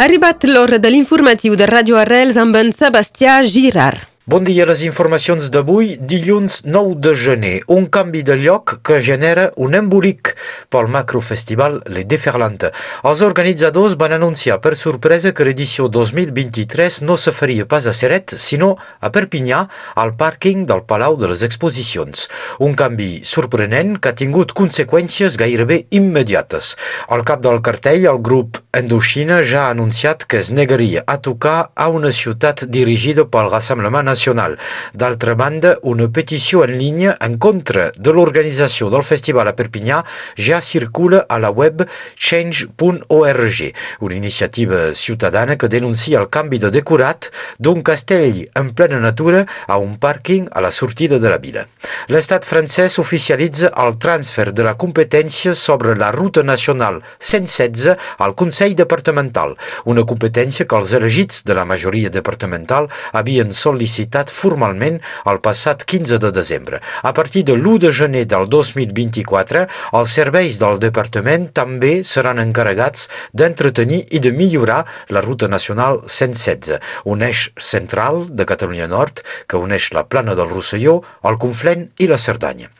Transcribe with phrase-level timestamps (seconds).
[0.00, 4.09] Arribat l'hora de l'informatiu de Ràdio Arrels amb en Sebastià Girard.
[4.30, 7.62] Bon dia, les informacions d'avui, dilluns 9 de gener.
[7.66, 10.36] Un canvi de lloc que genera un embolic
[10.70, 12.70] pel macrofestival Les Déferlantes.
[13.02, 18.36] Els organitzadors van anunciar per sorpresa que l'edició 2023 no se faria pas a Seret,
[18.38, 19.64] sinó a Perpinyà,
[19.98, 22.28] al pàrquing del Palau de les Exposicions.
[22.62, 26.76] Un canvi sorprenent que ha tingut conseqüències gairebé immediates.
[27.10, 31.72] Al cap del cartell, el grup Indochina ja ha anunciat que es negaria a tocar
[31.74, 34.58] a una ciutat dirigida pel Rassemblement Nacional nacional.
[34.92, 40.02] D'altra banda, una petició en línia en contra de l'organització del festival a Perpinyà
[40.36, 43.60] ja circula a la web change.org,
[44.00, 49.78] una iniciativa ciutadana que denuncia el canvi de decorat d'un castell en plena natura a
[49.78, 51.64] un pàrquing a la sortida de la vila.
[52.12, 58.76] L'estat francès oficialitza el transfer de la competència sobre la ruta nacional 116 al Consell
[58.76, 65.38] Departamental, una competència que els elegits de la majoria departamental havien sol·licitat licitat formalment el
[65.40, 66.80] passat 15 de desembre.
[67.02, 73.08] A partir de l'1 de gener del 2024, els serveis del departament també seran encarregats
[73.32, 79.56] d'entretenir i de millorar la ruta nacional 116, un eix central de Catalunya Nord que
[79.56, 82.70] uneix la plana del Rosselló, el Conflent i la Cerdanya.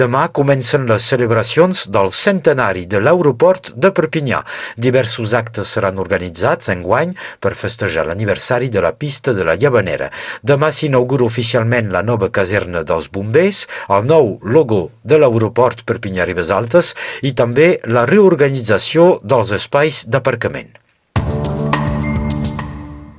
[0.00, 4.42] Demà comencen les celebracions del centenari de l'aeroport de Perpinyà.
[4.76, 10.10] Diversos actes seran organitzats en guany per festejar l'aniversari de la pista de la Llavanera.
[10.42, 16.50] Demà s'inaugura oficialment la nova caserna dels bombers, el nou logo de l'aeroport Perpinyà Ribes
[16.50, 20.79] Altes i també la reorganització dels espais d'aparcament.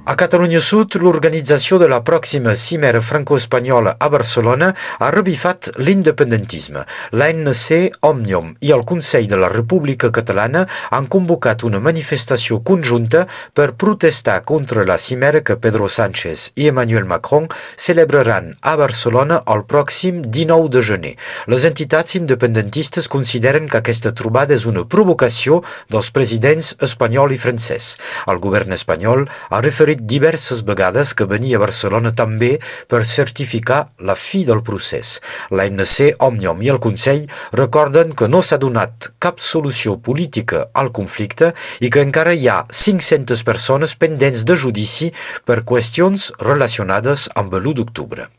[0.03, 6.81] A Catalunya Sud, l'organització de la pròxima cimera franco-espanyola a Barcelona ha revifat l'independentisme.
[7.13, 13.75] L'ANC, Òmnium i el Consell de la República Catalana han convocat una manifestació conjunta per
[13.77, 17.45] protestar contra la cimera que Pedro Sánchez i Emmanuel Macron
[17.77, 21.13] celebraran a Barcelona el pròxim 19 de gener.
[21.45, 25.61] Les entitats independentistes consideren que aquesta trobada és una provocació
[25.93, 27.93] dels presidents espanyol i francès.
[28.25, 32.55] El govern espanyol ha referit diverses vegades que venia a Barcelona també
[32.87, 35.19] per certificar la fi del procés.
[35.51, 41.53] L'ANC, Òmnium i el Consell recorden que no s'ha donat cap solució política al conflicte
[41.79, 45.11] i que encara hi ha 500 persones pendents de judici
[45.45, 48.29] per qüestions relacionades amb l'1 d'octubre.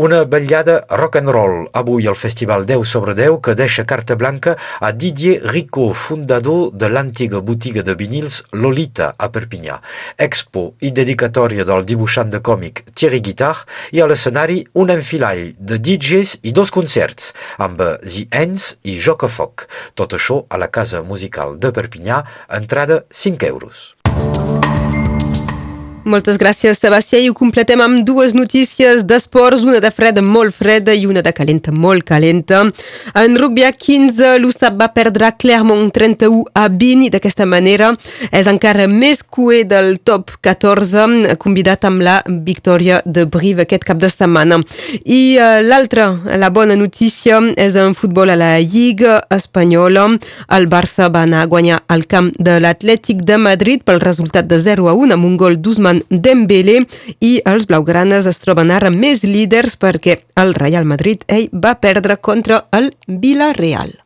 [0.00, 4.54] Una vetllada rock and roll avui al Festival 10 sobre 10 que deixa carta blanca
[4.80, 9.76] a Didier Rico, fundador de l'antiga botiga de vinils Lolita a Perpinyà.
[10.16, 13.52] Expo i dedicatòria del dibuixant de còmic Thierry Guitar
[13.92, 19.28] i a l'escenari un enfilall de DJs i dos concerts amb The Ends i Joc
[19.28, 19.68] a Foc.
[19.92, 23.90] Tot això a la Casa Musical de Perpinyà, entrada 5 euros.
[26.04, 27.18] Moltes gràcies, Sebastià.
[27.20, 31.32] I ho completem amb dues notícies d'esports, una de freda molt freda i una de
[31.36, 32.62] calenta molt calenta.
[33.20, 37.90] En rugby a 15, l'USAP va perdre Clermont 31 a 20 i d'aquesta manera
[38.32, 42.16] és encara més cué del top 14, convidat amb la
[42.48, 44.62] victòria de Brive aquest cap de setmana.
[45.04, 46.08] I uh, l'altra,
[46.40, 50.08] la bona notícia, és en futbol a la Lliga Espanyola.
[50.56, 54.62] El Barça va anar a guanyar al camp de l'Atlètic de Madrid pel resultat de
[54.64, 56.86] 0 a 1 amb un gol d'Usman Ousmane Dembélé
[57.20, 62.16] i els blaugranes es troben ara més líders perquè el Real Madrid ell va perdre
[62.18, 63.96] contra el Villarreal.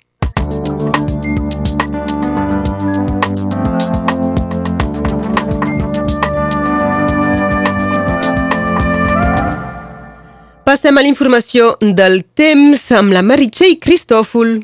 [10.64, 14.62] Passem a l'informació del temps amb la Meritxell Cristòfol.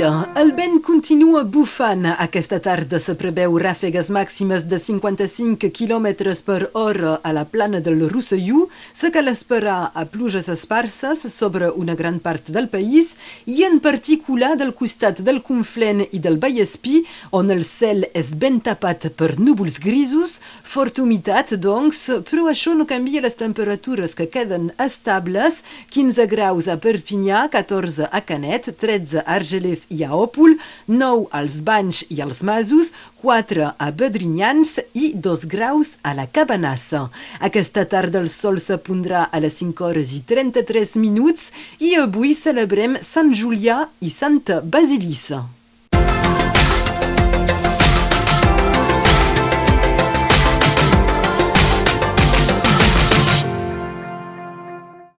[0.00, 0.28] Dia.
[0.34, 2.06] El vent continua bufant.
[2.24, 6.06] Aquesta tarda se preveu ràfegues màximes de 55 km
[6.46, 8.68] per hora a la plana del Rosselló.
[8.92, 13.16] Se cal esperar a pluges esparses sobre una gran part del país
[13.46, 18.60] i en particular del costat del Conflent i del Vallespí, on el cel és ben
[18.60, 24.70] tapat per núvols grisos, forta humitat, doncs, però això no canvia les temperatures que queden
[24.78, 25.60] estables,
[25.90, 30.56] 15 graus a Perpinyà, 14 a Canet, 13 a Argelers i a Òpol,
[30.86, 32.92] 9 als Banys i als Masos,
[33.22, 37.08] 4 a Bedrinyans i 2 graus a la Cabanassa.
[37.40, 42.96] Aquesta tarda el sol s'apondrà a les 5 hores i 33 minuts i avui celebrem
[43.04, 45.59] Sant Julià i Santa Basilissa.